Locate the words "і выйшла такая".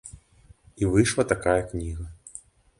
0.85-1.55